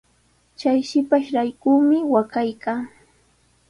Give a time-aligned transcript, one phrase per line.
[0.59, 2.79] Chay shipashraykumi waqaykaa.